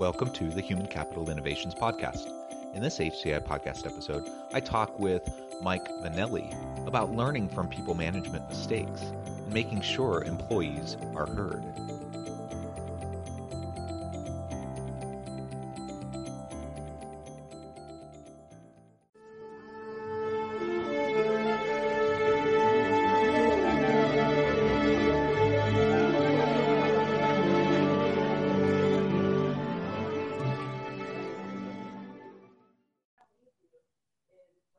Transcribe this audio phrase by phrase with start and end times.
[0.00, 2.28] Welcome to the Human Capital Innovations Podcast.
[2.74, 5.22] In this HCI podcast episode, I talk with
[5.62, 6.52] Mike Vannelli
[6.88, 11.62] about learning from people management mistakes and making sure employees are heard.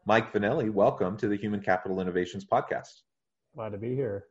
[0.07, 3.01] Mike Vannelli, welcome to the Human Capital Innovations Podcast.
[3.55, 4.25] Glad to be here.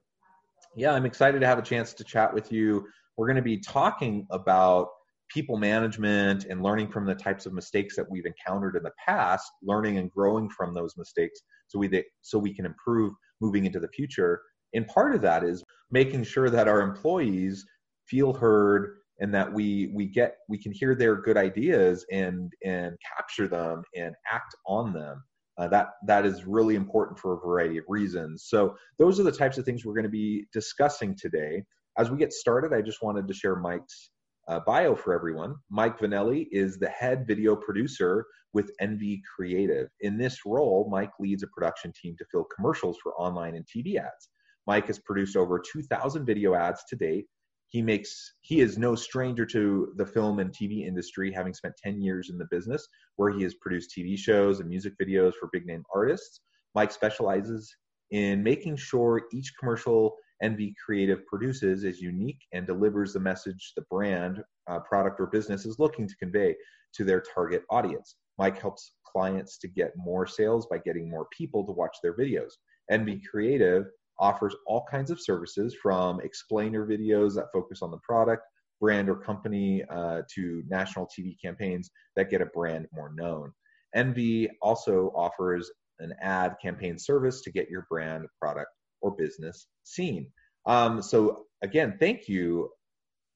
[0.76, 2.86] Yeah, I'm excited to have a chance to chat with you.
[3.16, 4.90] We're going to be talking about
[5.28, 9.50] people management and learning from the types of mistakes that we've encountered in the past,
[9.64, 13.88] learning and growing from those mistakes so we so we can improve moving into the
[13.88, 14.42] future.
[14.74, 17.66] And part of that is making sure that our employees
[18.06, 22.96] feel heard and that we we get we can hear their good ideas and and
[23.16, 25.20] capture them and act on them
[25.58, 28.44] uh, that that is really important for a variety of reasons.
[28.46, 31.64] So those are the types of things we're going to be discussing today.
[31.96, 34.10] As we get started, I just wanted to share Mike's
[34.48, 35.54] uh, bio for everyone.
[35.70, 39.88] Mike Vannelli is the head video producer with Envy Creative.
[40.00, 43.96] In this role, Mike leads a production team to fill commercials for online and TV
[43.96, 44.30] ads.
[44.66, 47.26] Mike has produced over 2,000 video ads to date
[47.74, 52.00] he makes he is no stranger to the film and tv industry having spent 10
[52.00, 55.66] years in the business where he has produced tv shows and music videos for big
[55.66, 56.42] name artists.
[56.76, 57.74] Mike specializes
[58.12, 63.82] in making sure each commercial Envy Creative produces is unique and delivers the message the
[63.90, 64.40] brand
[64.70, 66.54] uh, product or business is looking to convey
[66.94, 68.14] to their target audience.
[68.38, 72.52] Mike helps clients to get more sales by getting more people to watch their videos.
[72.88, 73.86] Envy Creative
[74.18, 78.42] offers all kinds of services from explainer videos that focus on the product,
[78.80, 83.52] brand or company, uh, to national TV campaigns that get a brand more known.
[83.94, 85.70] Envy also offers
[86.00, 88.70] an ad campaign service to get your brand, product,
[89.00, 90.26] or business seen.
[90.66, 92.70] Um, so, again, thank you,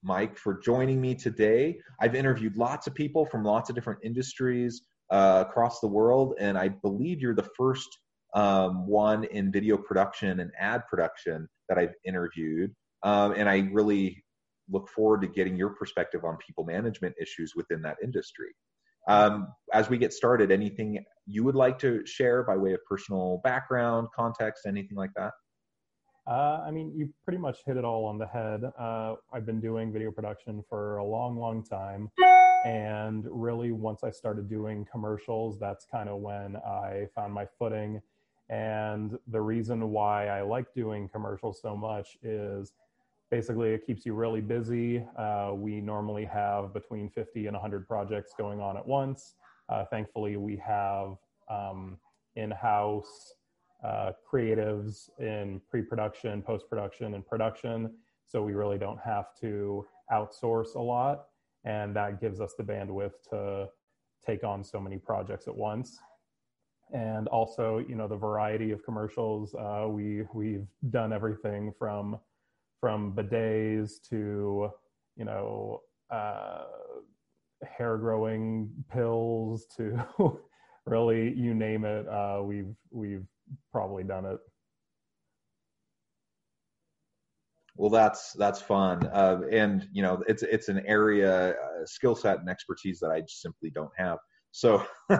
[0.02, 1.78] Mike, for joining me today.
[2.00, 6.58] I've interviewed lots of people from lots of different industries uh, across the world, and
[6.58, 7.88] I believe you're the first
[8.34, 12.74] um, one in video production and ad production that I've interviewed.
[13.02, 14.24] Um, and I really
[14.70, 18.50] look forward to getting your perspective on people management issues within that industry.
[19.08, 23.40] Um, as we get started, anything you would like to share by way of personal
[23.42, 25.32] background, context, anything like that?
[26.26, 28.60] Uh, I mean, you pretty much hit it all on the head.
[28.78, 32.10] Uh, I've been doing video production for a long, long time.
[32.66, 38.02] And really, once I started doing commercials, that's kind of when I found my footing
[38.50, 42.72] and the reason why I like doing commercials so much is
[43.30, 45.04] basically it keeps you really busy.
[45.18, 49.34] Uh, we normally have between 50 and 100 projects going on at once.
[49.68, 51.16] Uh, thankfully, we have
[51.50, 51.98] um,
[52.36, 53.34] in house
[53.84, 57.92] uh, creatives in pre production, post production, and production.
[58.26, 61.26] So we really don't have to outsource a lot.
[61.64, 63.68] And that gives us the bandwidth to
[64.26, 65.98] take on so many projects at once
[66.92, 72.18] and also you know the variety of commercials uh, we we've done everything from
[72.80, 74.70] from bidets to
[75.16, 76.64] you know uh,
[77.64, 79.98] hair growing pills to
[80.86, 83.26] really you name it uh, we've we've
[83.72, 84.38] probably done it.
[87.76, 89.06] Well that's that's fun.
[89.06, 93.22] Uh, and you know it's it's an area uh, skill set and expertise that i
[93.28, 94.18] simply don't have
[94.52, 94.84] so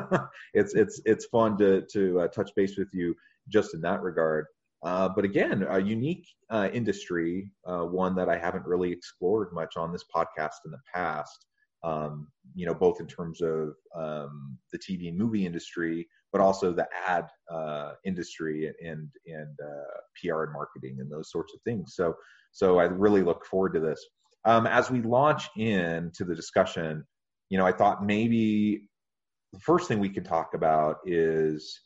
[0.54, 3.14] it's it's it's fun to to uh, touch base with you
[3.48, 4.46] just in that regard.
[4.84, 9.76] Uh, but again, a unique uh, industry, uh, one that I haven't really explored much
[9.76, 11.46] on this podcast in the past.
[11.84, 16.72] Um, you know, both in terms of um, the TV and movie industry, but also
[16.72, 21.94] the ad uh, industry and and uh, PR and marketing and those sorts of things.
[21.94, 22.14] So
[22.52, 24.04] so I really look forward to this.
[24.44, 27.04] Um, as we launch into the discussion,
[27.48, 28.88] you know, I thought maybe
[29.52, 31.80] the first thing we can talk about is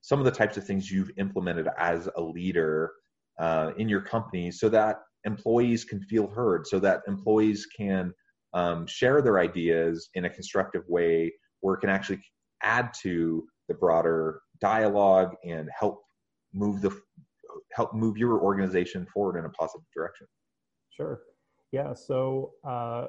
[0.00, 2.92] some of the types of things you've implemented as a leader
[3.38, 8.12] uh, in your company so that employees can feel heard so that employees can
[8.52, 12.20] um, share their ideas in a constructive way where it can actually
[12.62, 16.02] add to the broader dialogue and help
[16.52, 16.90] move the
[17.72, 20.26] help move your organization forward in a positive direction.
[20.90, 21.20] Sure.
[21.72, 23.06] Yeah so uh,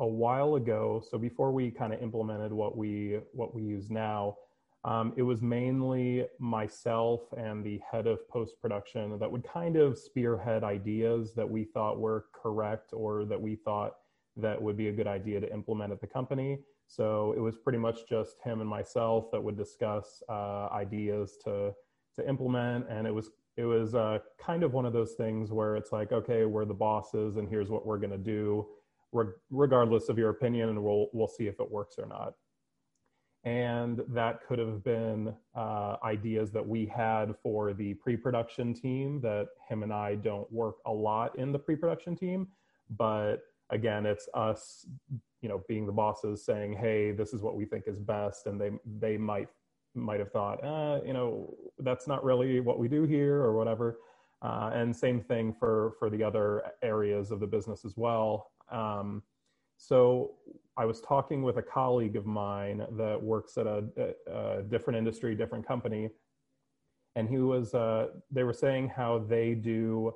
[0.00, 4.36] a while ago so before we kind of implemented what we what we use now
[4.84, 9.98] um, it was mainly myself and the head of post production that would kind of
[9.98, 13.94] spearhead ideas that we thought were correct or that we thought
[14.36, 16.58] that would be a good idea to implement at the company.
[16.86, 21.72] So it was pretty much just him and myself that would discuss uh, ideas to
[22.16, 25.76] to implement, and it was it was uh, kind of one of those things where
[25.76, 28.18] it's like, okay, we're the bosses, and here's what we're going to
[29.24, 32.34] do, regardless of your opinion, and we'll we'll see if it works or not.
[33.44, 39.20] And that could have been uh, ideas that we had for the pre-production team.
[39.20, 42.48] That him and I don't work a lot in the pre-production team,
[42.90, 44.86] but again it's us
[45.40, 48.60] you know being the bosses saying hey this is what we think is best and
[48.60, 49.48] they they might
[49.94, 53.98] might have thought uh, you know that's not really what we do here or whatever
[54.42, 59.22] uh, and same thing for for the other areas of the business as well um,
[59.76, 60.32] so
[60.76, 64.96] i was talking with a colleague of mine that works at a, a, a different
[64.98, 66.10] industry different company.
[67.16, 70.12] And he was uh, they were saying how they do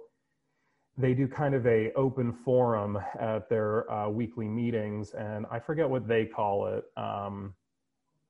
[0.99, 5.13] they do kind of a open forum at their uh, weekly meetings.
[5.15, 6.85] And i forget what they call it.
[6.97, 7.55] Um,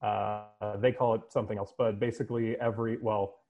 [0.02, 1.74] uh, they call it something else.
[1.76, 3.40] But basically every well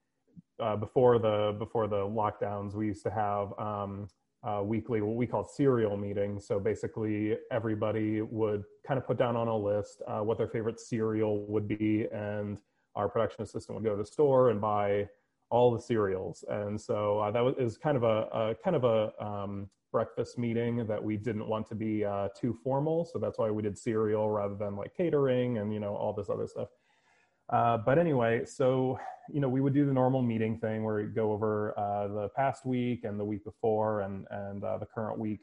[0.59, 4.07] uh, before the before the lockdowns we used to have um,
[4.63, 9.47] weekly what we call serial meetings so basically everybody would kind of put down on
[9.47, 12.59] a list uh, what their favorite cereal would be and
[12.95, 15.07] our production assistant would go to the store and buy
[15.51, 16.43] all the cereals.
[16.49, 20.87] And so uh, that was kind of a, a kind of a um, breakfast meeting
[20.87, 23.05] that we didn't want to be uh, too formal.
[23.05, 26.29] So that's why we did cereal rather than like catering and you know all this
[26.29, 26.69] other stuff.
[27.51, 28.97] Uh, but anyway, so
[29.29, 32.29] you know we would do the normal meeting thing where we go over uh, the
[32.29, 35.41] past week and the week before and and uh, the current week.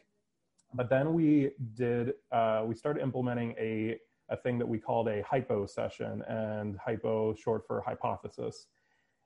[0.75, 3.99] But then we did uh, we started implementing a
[4.31, 8.66] a thing that we called a hypo session and hypo short for hypothesis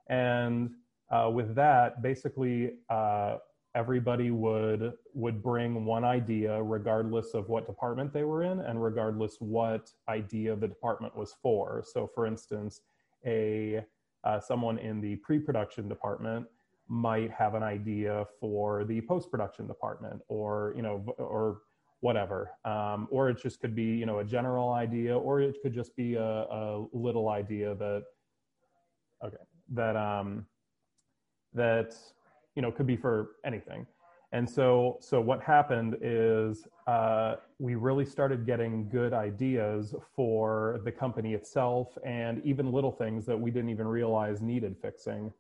[0.09, 0.71] and
[1.11, 2.73] uh, with that, basically,
[3.75, 9.37] everybody would would bring one idea, regardless of what department they were in, and regardless
[9.41, 11.83] what idea the department was for.
[11.87, 12.83] So, for instance,
[13.27, 13.85] a
[14.25, 16.47] uh, someone in the pre-production department
[16.89, 21.63] might have an idea for the post-production department, or you know, or
[22.03, 25.73] whatever um, or it just could be you know a general idea or it could
[25.73, 28.03] just be a, a little idea that
[29.25, 29.37] okay
[29.69, 30.45] that um,
[31.55, 31.95] that
[32.55, 33.87] you know could be for anything.
[34.35, 40.91] And so, so what happened is uh, we really started getting good ideas for the
[40.91, 45.31] company itself, and even little things that we didn't even realize needed fixing.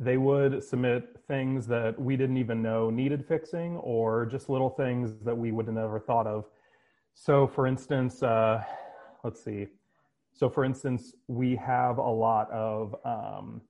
[0.00, 5.12] They would submit things that we didn't even know needed fixing, or just little things
[5.24, 6.46] that we would have never thought of.
[7.14, 8.64] So, for instance, uh,
[9.22, 9.68] let's see.
[10.32, 13.60] So, for instance, we have a lot of um,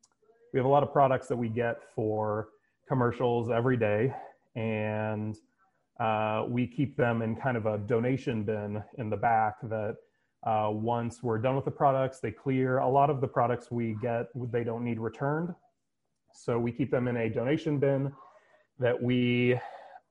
[0.52, 2.49] we have a lot of products that we get for
[2.88, 4.14] commercials every day,
[4.56, 5.37] and
[5.99, 9.97] uh, we keep them in kind of a donation bin in the back that
[10.47, 12.78] uh, once we're done with the products, they clear.
[12.78, 15.54] A lot of the products we get, they don't need returned.
[16.33, 18.12] So we keep them in a donation bin
[18.78, 19.59] that we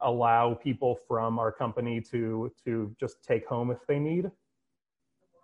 [0.02, 4.30] allow people from our company to, to just take home if they need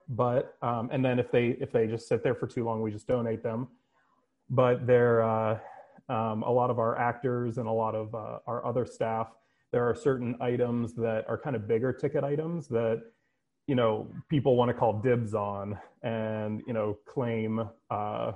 [0.09, 2.91] but um, and then if they if they just sit there for too long we
[2.91, 3.67] just donate them
[4.49, 5.57] but there uh,
[6.09, 9.27] um, a lot of our actors and a lot of uh, our other staff
[9.71, 13.01] there are certain items that are kind of bigger ticket items that
[13.67, 18.31] you know people want to call dibs on and you know claim uh,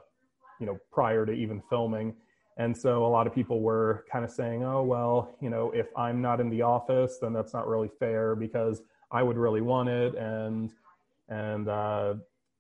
[0.60, 2.14] you know prior to even filming.
[2.58, 5.88] And so a lot of people were kind of saying oh well you know if
[5.96, 9.88] i'm not in the office then that's not really fair because i would really want
[9.88, 10.74] it and
[11.30, 12.16] and uh,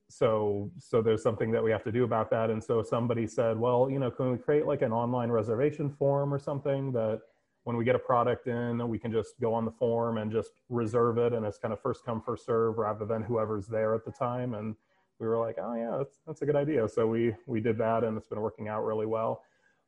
[0.10, 2.50] so so there's something that we have to do about that.
[2.50, 6.34] And so somebody said well you know can we create like an online reservation form
[6.34, 7.22] or something that
[7.64, 10.52] when we get a product in we can just go on the form and just
[10.70, 14.04] reserve it and it's kind of first come first serve rather than whoever's there at
[14.04, 14.56] the time?
[14.56, 14.76] And
[15.20, 16.90] we were like oh yeah that's, that's a good idea.
[16.90, 19.44] So we we did that and it's been working out really well.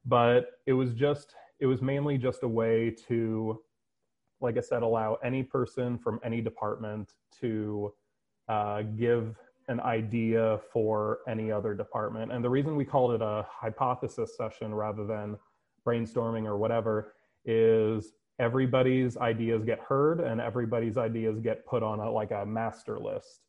[0.06, 3.60] But it was just it was mainly just a way to
[4.42, 7.94] like i said allow any person from any department to
[8.50, 9.38] uh, give
[9.68, 12.32] an idea for any other department.
[12.32, 15.38] And the reason we called it a hypothesis session rather than
[15.86, 17.14] brainstorming or whatever
[17.46, 23.00] is everybody's ideas get heard and everybody's ideas get put on a, like a master
[23.00, 23.42] list.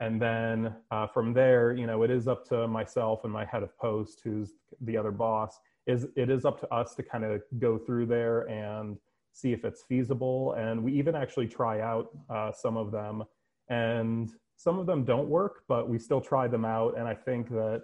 [0.00, 3.62] And then uh, from there you know it is up to myself and my head
[3.62, 7.42] of post who's the other boss is it is up to us to kind of
[7.58, 8.96] go through there and
[9.34, 10.52] see if it's feasible.
[10.52, 13.24] And we even actually try out uh, some of them.
[13.68, 16.98] And some of them don't work but we still try them out.
[16.98, 17.82] And i think that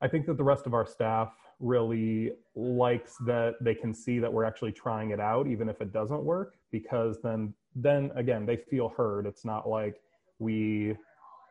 [0.00, 4.32] i think that the rest of our staff really likes that they can see that
[4.32, 8.56] we're actually trying it out even if it doesn't work because then then again they
[8.56, 9.26] feel heard.
[9.26, 10.00] It's not like
[10.38, 10.96] we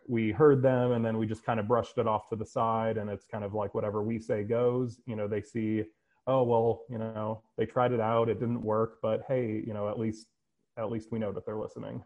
[0.07, 2.97] we heard them and then we just kind of brushed it off to the side
[2.97, 4.99] and it's kind of like whatever we say goes.
[5.05, 5.83] You know they see
[6.27, 8.29] oh well you know they tried it out.
[8.29, 10.27] It didn't work but hey you know at least
[10.77, 12.03] at least we know that they're listening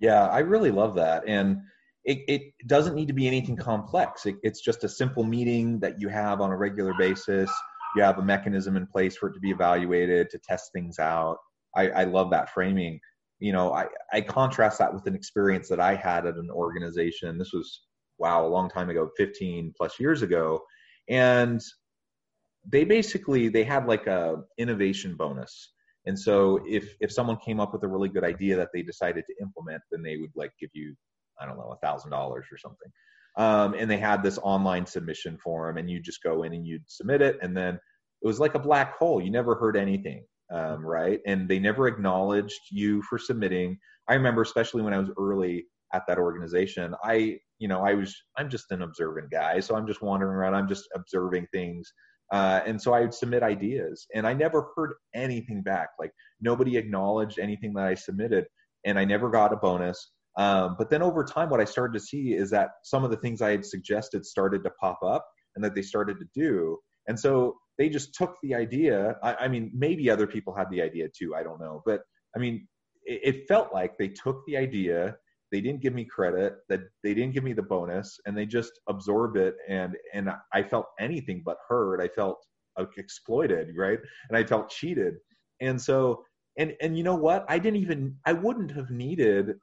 [0.00, 1.24] yeah i really love that.
[1.26, 1.58] And
[2.04, 4.26] it, it doesn't need to be anything complex.
[4.26, 7.50] It, it's just a simple meeting that you have on a regular basis.
[7.96, 11.38] You have a mechanism in place for it to be evaluated to test things out.
[11.74, 13.00] I, I love that framing.
[13.40, 17.36] You know I, I contrast that with an experience that i had at an organization.
[17.36, 17.82] This was
[18.18, 20.60] wow a long time ago 15 plus years ago.
[21.08, 21.60] And
[22.66, 25.73] they basically they had like a innovation bonus
[26.06, 29.24] and so if if someone came up with a really good idea that they decided
[29.26, 30.94] to implement then they would like give you
[31.40, 32.90] i don't know a thousand dollars or something.
[33.36, 36.88] Um, and they had this online submission form and you just go in and you'd
[36.88, 37.36] submit it.
[37.42, 39.20] And then it was like a black hole.
[39.20, 41.20] You never heard anything um, right?
[41.26, 43.78] And they never acknowledged you for submitting.
[44.08, 48.14] I remember especially when i was early at that organization i you know i was
[48.36, 49.60] i'm just an observant guy.
[49.60, 50.54] So i'm just wandering around.
[50.54, 51.92] I'm just observing things
[52.32, 55.90] uh, and so I would submit ideas, and I never heard anything back.
[55.98, 58.46] Like nobody acknowledged anything that I submitted,
[58.84, 60.12] and I never got a bonus.
[60.36, 63.16] Um, but then over time, what I started to see is that some of the
[63.16, 66.78] things I had suggested started to pop up, and that they started to do.
[67.06, 69.16] And so they just took the idea.
[69.22, 71.34] I, I mean, maybe other people had the idea too.
[71.34, 72.00] I don't know, but
[72.34, 72.66] I mean,
[73.04, 75.16] it, it felt like they took the idea
[75.54, 78.72] they didn't give me credit that they didn't give me the bonus and they just
[78.88, 82.38] absorbed it and and i felt anything but heard i felt
[82.96, 83.98] exploited right?
[84.28, 85.14] And i felt cheated.
[85.60, 86.24] And so
[86.58, 87.44] and and you know what?
[87.48, 89.54] I didn't even i wouldn't have needed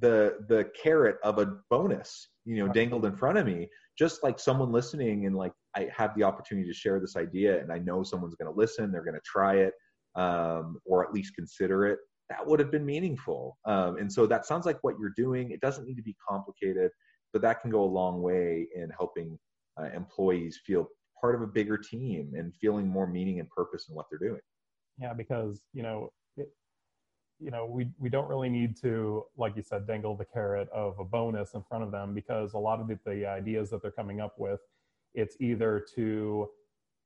[0.00, 3.68] the the carrot of a bonus you know dangled in front of me.
[3.98, 7.72] Just like someone listening and like i have the opportunity to share this idea and
[7.72, 9.72] i know someone's going to listen they're going to try it
[10.14, 11.98] um, or at least consider it
[12.30, 13.58] that would have been meaningful.
[13.64, 15.50] Um, and so that sounds like what you're doing.
[15.50, 16.90] It doesn't need to be complicated,
[17.32, 19.38] but that can go a long way in helping
[19.80, 20.88] uh, employees feel
[21.20, 24.40] part of a bigger team and feeling more meaning and purpose in what they're doing.
[25.00, 26.48] Yeah, because you know, it,
[27.38, 30.98] you know, we we don't really need to, like you said, dangle the carrot of
[30.98, 33.90] a bonus in front of them because a lot of the, the ideas that they're
[33.90, 34.60] coming up with,
[35.14, 36.48] it's either to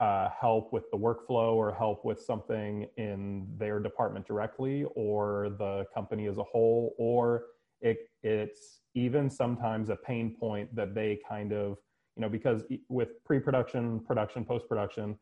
[0.03, 5.87] uh, help with the workflow or help with something in their department directly or the
[5.95, 7.45] company as a whole, or
[7.81, 11.79] it, it's even sometimes a pain point that they kind of,
[12.17, 15.17] you know, because with pre production, production, post production,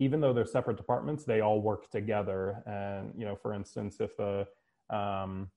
[0.00, 2.62] even though they're separate departments, they all work together.
[2.66, 4.46] And, you know, for instance, if the,
[4.94, 5.50] um,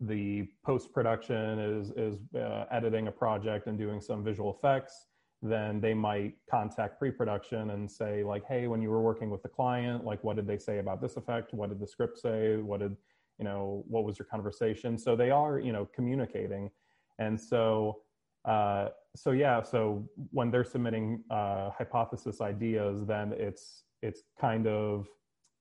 [0.00, 5.08] the post production is, is uh, editing a project and doing some visual effects,
[5.42, 9.48] then they might contact pre-production and say like hey when you were working with the
[9.48, 11.52] client like what did they say about this effect?
[11.52, 12.56] What did the script say?
[12.56, 12.96] What did
[13.38, 14.96] you know what was your conversation?
[14.96, 16.70] So they are you know communicating.
[17.18, 18.02] And so
[18.44, 25.06] uh, so yeah so when they're submitting uh, hypothesis ideas then it's it's kind of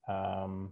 [0.07, 0.71] um,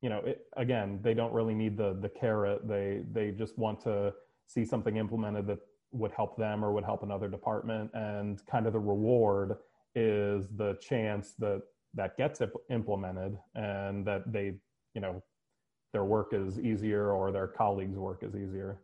[0.00, 2.66] you know it, again they don't really need the the carrot.
[2.66, 4.14] They they just want to
[4.46, 5.58] see something implemented that
[5.96, 7.90] would help them or would help another department.
[7.94, 9.56] And kind of the reward
[9.94, 11.62] is the chance that
[11.94, 14.54] that gets implemented and that they
[14.94, 15.22] you know
[15.92, 18.78] their work is easier or their colleagues work is easier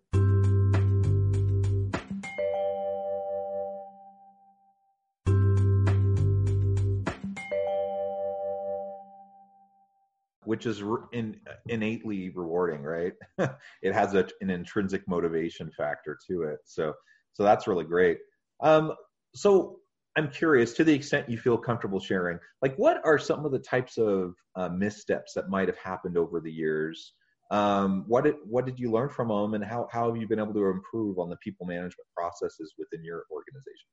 [10.44, 10.82] which is
[11.12, 11.37] in,
[11.68, 13.12] innately rewarding, right?
[13.82, 16.58] it has a, an intrinsic motivation factor to it.
[16.64, 16.92] So,
[17.32, 18.18] so that's really great.
[18.61, 18.92] Um,
[19.34, 19.78] so
[20.16, 23.58] I'm curious, to the extent you feel comfortable sharing, like what are some of the
[23.58, 27.14] types of uh, missteps that might have happened over the years?
[27.50, 30.38] Um, what did what did you learn from them, and how how have you been
[30.38, 33.88] able to improve on the people management processes within your organization?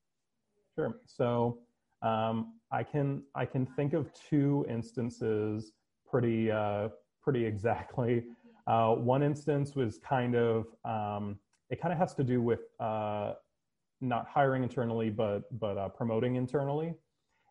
[0.77, 0.95] Sure.
[1.05, 1.59] So
[2.01, 5.73] um, I can I can think of two instances
[6.09, 6.89] pretty uh,
[7.21, 8.23] pretty exactly.
[8.67, 11.39] Uh, one instance was kind of um,
[11.69, 13.33] it kind of has to do with uh,
[14.01, 16.93] not hiring internally, but but uh, promoting internally.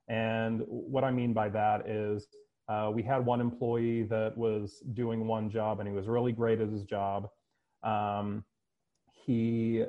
[0.09, 2.29] And what I mean by that is
[2.69, 6.61] uh, we had one employee that was doing one job and he was really great
[6.61, 7.29] at his job.
[7.83, 8.45] Um,
[9.25, 9.85] he,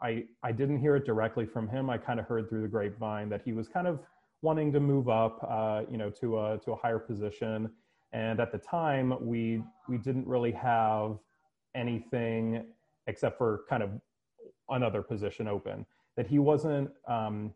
[0.00, 1.90] I, I didn't hear it directly from him.
[1.90, 4.00] I kind of heard through the grapevine that he was kind of
[4.42, 7.70] wanting to move up, uh, you know, to a to a higher position.
[8.12, 11.18] And at the time, we we didn't really have
[11.74, 12.66] anything
[13.06, 13.90] except for kind of
[14.68, 17.52] another position open that he wasn't um,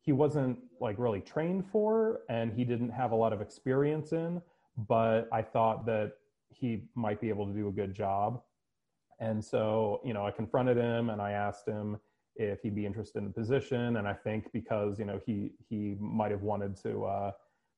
[0.00, 4.40] he wasn't like really trained for and he didn't have a lot of experience in
[4.88, 6.12] but i thought that
[6.50, 8.42] he might be able to do a good job
[9.20, 11.98] and so you know i confronted him and i asked him
[12.36, 15.96] if he'd be interested in the position and i think because you know he he
[16.00, 17.30] might have wanted to uh,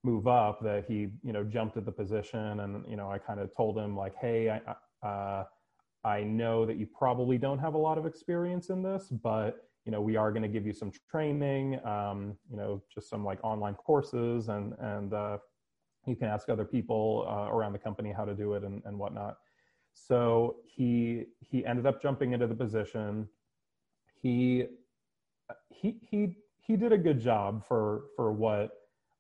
[0.04, 3.40] move up that he you know jumped at the position and you know i kind
[3.40, 5.44] of told him like hey i uh,
[6.04, 9.92] i know that you probably don't have a lot of experience in this but you
[9.92, 13.38] know, we are going to give you some training, um, you know, just some like
[13.44, 15.38] online courses and, and uh,
[16.06, 18.98] you can ask other people uh, around the company how to do it and, and
[18.98, 19.36] whatnot.
[19.94, 23.28] So he, he ended up jumping into the position.
[24.22, 24.66] He,
[25.68, 28.70] he, he, he did a good job for, for what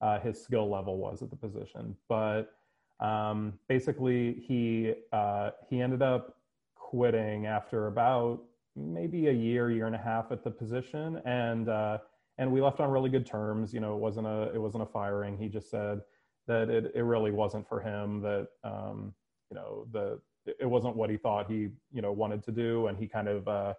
[0.00, 2.54] uh, his skill level was at the position, but
[3.00, 6.36] um, basically he, uh, he ended up
[6.74, 8.40] quitting after about
[8.76, 11.98] maybe a year, year and a half at the position, and uh,
[12.38, 13.72] and we left on really good terms.
[13.72, 15.36] You know, it wasn't a it wasn't a firing.
[15.36, 16.00] He just said
[16.46, 18.20] that it it really wasn't for him.
[18.20, 19.14] That um,
[19.50, 20.20] you know the
[20.60, 23.48] it wasn't what he thought he you know wanted to do, and he kind of
[23.48, 23.74] uh,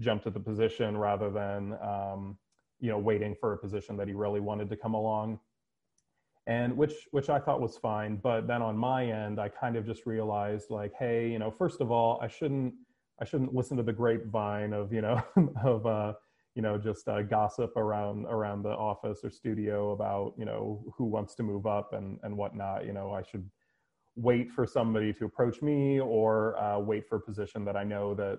[0.00, 2.36] jumped at the position rather than um,
[2.80, 5.38] you know waiting for a position that he really wanted to come along
[6.46, 9.84] and which which i thought was fine but then on my end i kind of
[9.84, 12.72] just realized like hey you know first of all i shouldn't
[13.20, 15.22] I shouldn't listen to the grapevine of you know
[15.64, 16.14] of uh,
[16.54, 21.04] you know just uh, gossip around around the office or studio about you know who
[21.04, 22.86] wants to move up and and whatnot.
[22.86, 23.48] You know, I should
[24.16, 28.14] wait for somebody to approach me or uh, wait for a position that I know
[28.14, 28.38] that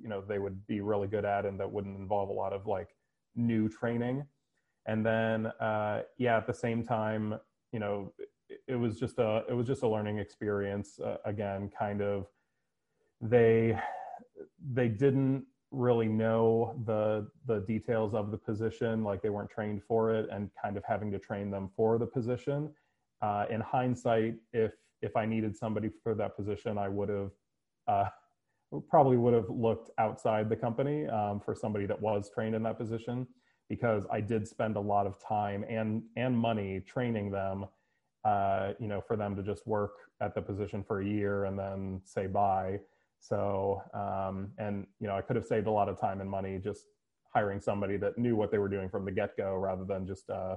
[0.00, 2.66] you know they would be really good at and that wouldn't involve a lot of
[2.66, 2.88] like
[3.36, 4.24] new training.
[4.86, 7.38] And then uh, yeah, at the same time,
[7.72, 8.12] you know,
[8.48, 10.98] it, it was just a it was just a learning experience.
[10.98, 12.26] Uh, again, kind of
[13.20, 13.78] they
[14.72, 20.14] they didn't really know the the details of the position like they weren't trained for
[20.14, 22.70] it and kind of having to train them for the position
[23.20, 27.30] uh, in hindsight if if i needed somebody for that position i would have
[27.86, 28.08] uh,
[28.88, 32.78] probably would have looked outside the company um, for somebody that was trained in that
[32.78, 33.26] position
[33.68, 37.64] because i did spend a lot of time and and money training them
[38.24, 41.58] uh, you know for them to just work at the position for a year and
[41.58, 42.78] then say bye
[43.20, 46.58] so, um, and you know, I could have saved a lot of time and money
[46.58, 46.86] just
[47.34, 50.30] hiring somebody that knew what they were doing from the get go, rather than just
[50.30, 50.56] uh,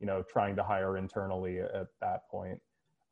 [0.00, 2.60] you know trying to hire internally at that point.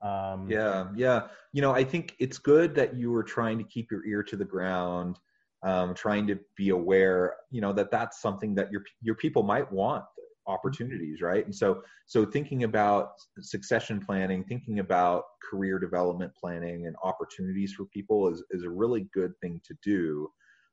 [0.02, 1.28] Um, yeah, yeah.
[1.52, 4.36] You know, I think it's good that you were trying to keep your ear to
[4.36, 5.18] the ground,
[5.62, 7.36] um, trying to be aware.
[7.50, 10.04] You know that that's something that your your people might want
[10.46, 16.94] opportunities right and so so thinking about succession planning thinking about career development planning and
[17.02, 20.28] opportunities for people is, is a really good thing to do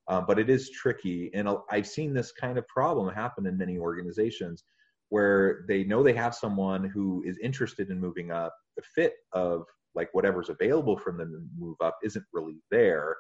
[0.10, 3.78] um, but it is tricky and i've seen this kind of problem happen in many
[3.78, 4.66] organizations
[5.12, 8.54] where they know they have someone who is interested in moving up.
[8.76, 13.16] The fit of like whatever's available from them to move up isn't really there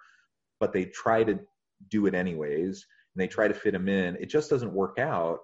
[0.62, 1.38] but they try to
[1.90, 4.16] do it anyways and they try to fit them in.
[4.22, 5.40] It just doesn't work out.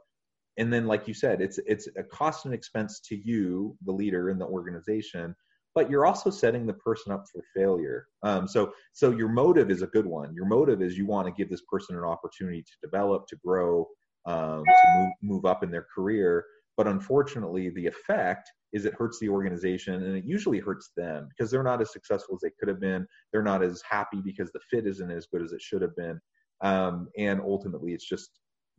[0.58, 4.30] And then like you said it's it's a cost and expense to you the leader
[4.30, 5.36] in the organization
[5.76, 8.08] but you're also setting the person up for failure.
[8.24, 10.34] Um, so so your motive is a good one.
[10.34, 13.88] Your motive is you want to give this person an opportunity to develop to grow
[14.26, 16.46] um, to move, move up in their career.
[16.76, 21.50] But unfortunately the effect is it hurts the organization and it usually hurts them because
[21.50, 23.08] they're not as successful as they could have been.
[23.32, 26.20] They're not as happy because the fit isn't as good as it should have been.
[26.62, 28.30] Um, and ultimately it's just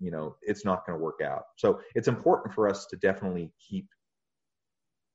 [0.01, 1.43] you know it's not going to work out.
[1.57, 3.87] So it's important for us to definitely keep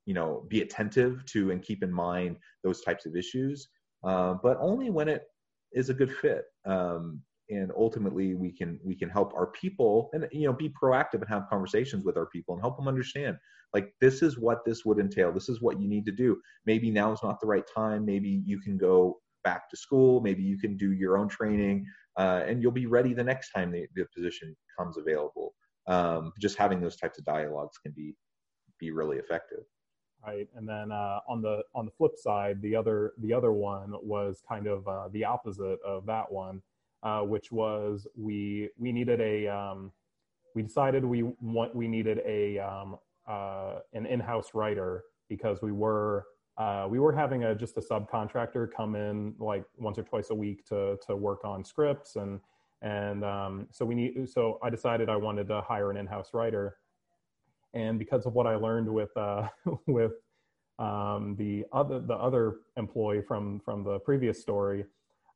[0.06, 3.70] you know be attentive to and keep in mind those types of issues
[4.04, 5.24] uh, but only when it
[5.72, 6.44] is a good fit.
[6.66, 11.16] Um, and ultimately we can we can help our people and you know be proactive
[11.16, 13.38] and have conversations with our people and help them understand
[13.74, 15.32] like this is what this would entail.
[15.32, 16.40] This is what you need to do.
[16.66, 18.06] Maybe now is not the right time.
[18.06, 20.22] Maybe you can go back to school.
[20.22, 21.86] Maybe you can do your own training
[22.18, 25.54] uh, and you'll be ready the next time the, the position comes available.
[25.88, 28.16] Um, just having those types of dialogues can be
[28.80, 29.64] be really effective.
[30.26, 33.94] Right, and then uh, on the on the flip side, the other the other one
[34.02, 36.62] was kind of uh, the opposite of that one,
[37.04, 39.92] uh, which was we we needed a um,
[40.56, 46.26] we decided we want we needed a um, uh, an in-house writer because we were
[46.58, 50.36] uh, we were having a just a subcontractor come in like once or twice a
[50.36, 52.40] week to to work on scripts and
[52.84, 56.78] and um, so we need so I decided I wanted to hire an in-house writer.
[57.74, 59.48] And because of what I learned with uh,
[59.88, 60.12] with
[60.80, 64.86] um, the other the other employee from from the previous story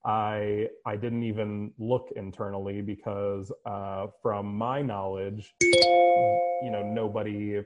[0.07, 7.61] I I didn't even look internally because uh, from my knowledge, you know, nobody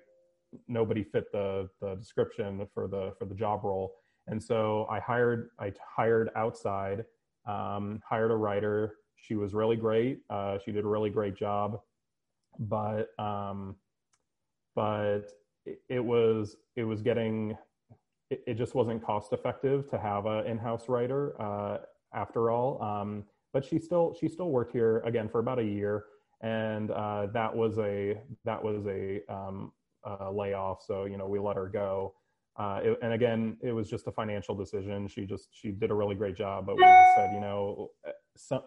[0.67, 3.93] nobody fit the the description for the for the job role,
[4.27, 7.05] and so I hired I hired outside,
[7.47, 8.95] um, hired a writer.
[9.17, 10.21] She was really great.
[10.31, 11.79] Uh, she did a really great job,
[12.57, 13.75] but um,
[14.75, 15.31] but
[15.89, 17.55] it, was it was getting
[18.31, 21.39] it, it, just wasn't cost effective to have an in-house writer.
[21.39, 21.77] Uh,
[22.13, 22.81] after all.
[22.81, 26.05] Um, but she still she still worked here again for about a year,
[26.41, 29.71] and uh, that was a that was a, um,
[30.05, 30.81] a, layoff.
[30.85, 32.13] So you know we let her go.
[32.57, 35.07] Uh, it, and again, it was just a financial decision.
[35.07, 36.83] She just she did a really great job, but we
[37.15, 37.91] said, you know,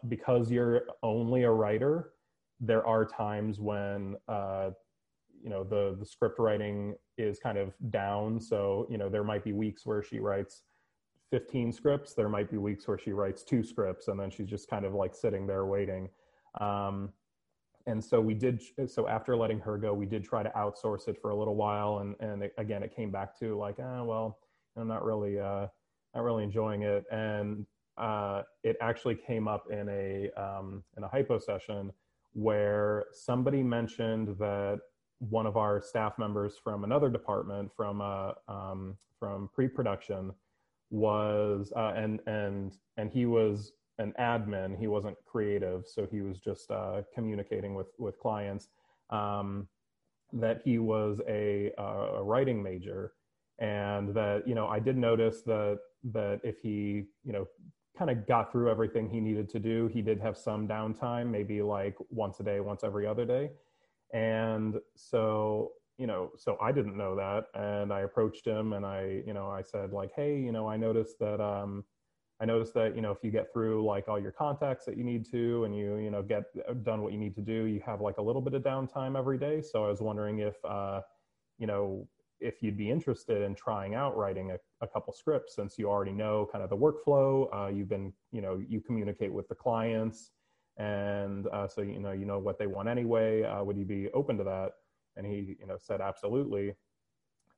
[0.08, 2.12] because you're only a writer,
[2.60, 4.70] there are times when uh,
[5.42, 8.40] you know the the script writing is kind of down.
[8.40, 10.62] So you know there might be weeks where she writes
[11.34, 14.70] 15 scripts there might be weeks where she writes two scripts and then she's just
[14.70, 16.08] kind of like sitting there waiting.
[16.60, 17.12] Um,
[17.88, 21.20] and so we did so after letting her go we did try to outsource it
[21.20, 24.38] for a little while and and it, again it came back to like oh well
[24.76, 25.66] i'm not really uh
[26.14, 27.04] not really enjoying it.
[27.10, 27.66] And
[27.98, 31.92] uh it actually came up in a um in a hypo session
[32.32, 34.78] where somebody mentioned that
[35.18, 40.32] one of our staff members from another department from uh um from pre-production
[40.94, 44.78] was uh, and and and he was an admin.
[44.78, 45.86] He wasn't creative.
[45.86, 48.68] So he was just uh, communicating with with clients
[49.10, 49.68] um,
[50.32, 53.12] that he was a, a writing major.
[53.60, 55.78] And that you know i did notice that
[56.12, 57.46] that if he you know
[57.96, 61.62] kind of got through everything he needed to do he did have some downtime maybe
[61.62, 63.50] like once a day once every other day.
[64.12, 69.22] And so you know, so I didn't know that, and I approached him, and I,
[69.26, 71.84] you know, I said like, hey, you know, I noticed that, um,
[72.40, 75.04] I noticed that, you know, if you get through like all your contacts that you
[75.04, 77.80] need to, and you, you know, get uh, done what you need to do, you
[77.86, 79.62] have like a little bit of downtime every day.
[79.62, 81.02] So I was wondering if, uh,
[81.58, 82.08] you know,
[82.40, 86.12] if you'd be interested in trying out writing a, a couple scripts, since you already
[86.12, 90.32] know kind of the workflow, uh, you've been, you know, you communicate with the clients,
[90.76, 93.44] and uh, so you know, you know what they want anyway.
[93.44, 94.72] Uh, would you be open to that?
[95.16, 96.74] And he you know said absolutely.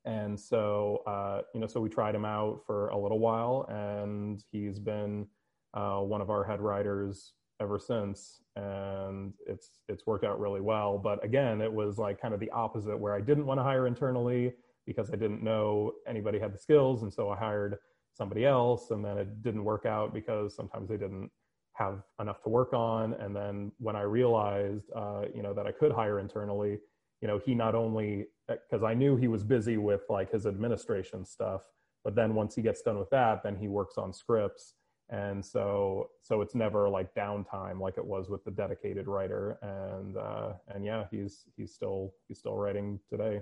[0.04, 4.42] And so uh, you know so we tried him out for a little while and
[4.50, 5.26] he's been
[5.74, 10.98] uh, one of our head writers ever since and it's it's worked out really well.
[10.98, 13.86] But again it was like kind of the opposite where i didn't want to hire
[13.86, 14.52] internally
[14.86, 17.78] because i didn't know anybody had the skills and so i hired
[18.16, 21.30] somebody else and then it didn't work out because sometimes they didn't
[21.74, 23.14] have enough to work on.
[23.14, 26.78] And then when i realized uh, you know that i could hire internally
[27.20, 31.24] you know, he not only because I knew he was busy with like his administration
[31.24, 31.62] stuff,
[32.04, 34.74] but then once he gets done with that, then he works on scripts.
[35.08, 39.58] And so, so it's never like downtime like it was with the dedicated writer.
[39.62, 43.40] And uh, and yeah, he's he's still he's still writing today.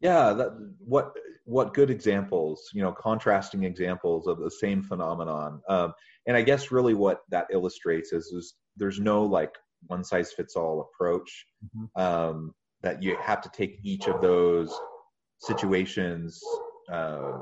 [0.00, 1.12] Yeah, that, what
[1.44, 5.60] what good examples, you know, contrasting examples of the same phenomenon.
[5.68, 5.92] Um,
[6.26, 9.54] and I guess really what that illustrates is, is there's no like
[9.86, 12.02] one size fits all approach mm-hmm.
[12.02, 14.72] um, that you have to take each of those
[15.40, 16.40] situations
[16.92, 17.38] uh,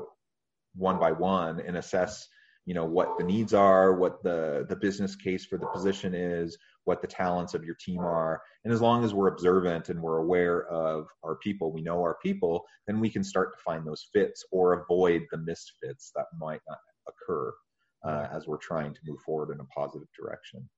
[0.75, 2.27] one by one and assess
[2.65, 6.57] you know what the needs are what the the business case for the position is
[6.83, 10.17] what the talents of your team are and as long as we're observant and we're
[10.17, 14.07] aware of our people we know our people then we can start to find those
[14.13, 17.53] fits or avoid the misfits that might not occur
[18.05, 20.69] uh, as we're trying to move forward in a positive direction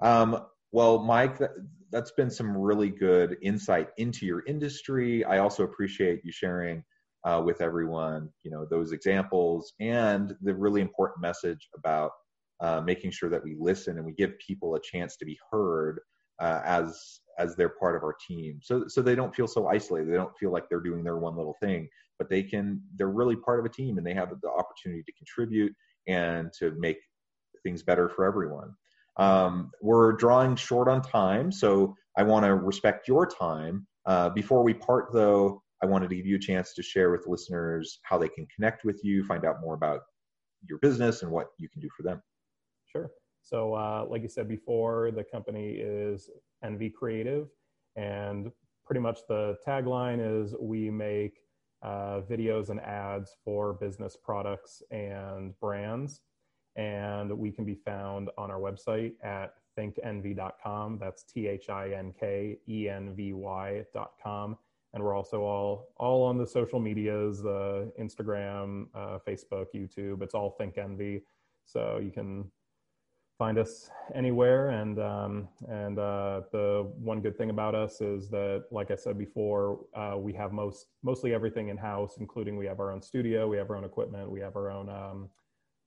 [0.00, 1.50] um, well, Mike, that,
[1.92, 5.24] has been some really good insight into your industry.
[5.24, 6.82] I also appreciate you sharing
[7.24, 12.12] uh, with everyone, you know, those examples and the really important message about
[12.60, 16.00] uh, making sure that we listen and we give people a chance to be heard
[16.40, 18.58] uh, as as they're part of our team.
[18.62, 20.10] So so they don't feel so isolated.
[20.10, 22.80] They don't feel like they're doing their one little thing, but they can.
[22.96, 25.74] They're really part of a team and they have the opportunity to contribute
[26.08, 26.98] and to make
[27.62, 28.74] things better for everyone.
[29.16, 33.86] Um, we're drawing short on time, so I want to respect your time.
[34.06, 37.26] Uh, before we part, though, I wanted to give you a chance to share with
[37.26, 40.00] listeners how they can connect with you, find out more about
[40.68, 42.22] your business, and what you can do for them.
[42.86, 43.10] Sure.
[43.42, 46.30] So, uh, like you said before, the company is
[46.62, 47.48] Envy Creative,
[47.96, 48.50] and
[48.86, 51.38] pretty much the tagline is we make
[51.82, 56.20] uh, videos and ads for business products and brands.
[56.76, 60.98] And we can be found on our website at thinkenvy.com.
[60.98, 64.56] That's T H I N K E N V Y.com.
[64.94, 70.22] And we're also all all on the social medias, uh, Instagram, uh, Facebook, YouTube.
[70.22, 71.22] It's all Think Envy.
[71.64, 72.50] So you can
[73.38, 74.68] find us anywhere.
[74.70, 79.18] And um, and uh, the one good thing about us is that, like I said
[79.18, 83.48] before, uh, we have most mostly everything in house, including we have our own studio,
[83.48, 85.28] we have our own equipment, we have our own um,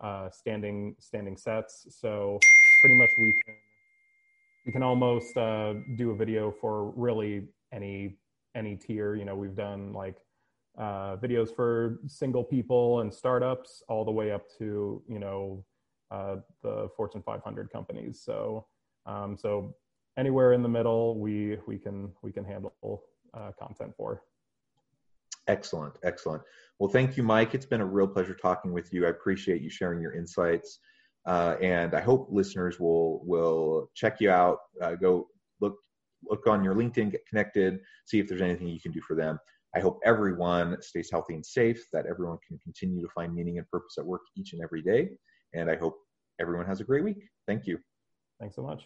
[0.01, 1.87] uh, standing standing sets.
[1.89, 2.39] So
[2.81, 3.55] pretty much we can
[4.65, 8.17] we can almost uh, do a video for really any
[8.55, 9.15] any tier.
[9.15, 10.17] You know, we've done like
[10.77, 15.63] uh, videos for single people and startups, all the way up to you know
[16.11, 18.21] uh, the Fortune 500 companies.
[18.23, 18.65] So
[19.05, 19.75] um, so
[20.17, 22.73] anywhere in the middle, we we can we can handle
[23.33, 24.23] uh, content for.
[25.47, 26.41] Excellent, excellent.
[26.79, 27.53] Well, thank you, Mike.
[27.55, 29.05] It's been a real pleasure talking with you.
[29.05, 30.79] I appreciate you sharing your insights.
[31.25, 34.59] Uh, and I hope listeners will will check you out.
[34.81, 35.27] Uh, go
[35.59, 35.75] look
[36.23, 39.39] look on your LinkedIn, get connected, see if there's anything you can do for them.
[39.75, 43.69] I hope everyone stays healthy and safe, that everyone can continue to find meaning and
[43.69, 45.09] purpose at work each and every day.
[45.53, 45.97] And I hope
[46.39, 47.27] everyone has a great week.
[47.47, 47.79] Thank you.
[48.39, 48.85] Thanks so much.